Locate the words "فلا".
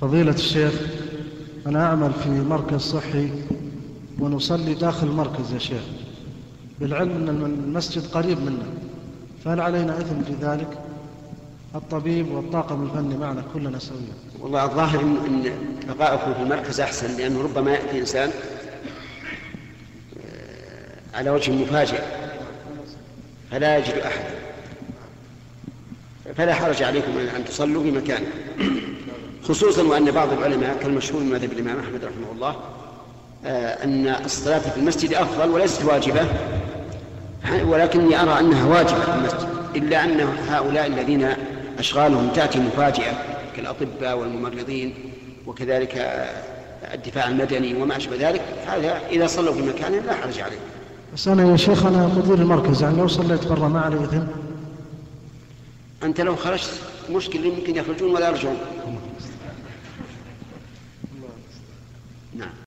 23.50-23.78, 26.36-26.54